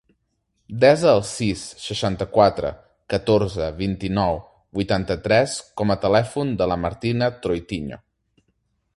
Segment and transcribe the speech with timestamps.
[0.83, 2.71] Desa el sis, seixanta-quatre,
[3.13, 4.39] catorze, vint-i-nou,
[4.79, 8.01] vuitanta-tres com a telèfon de la Martina Troitiño.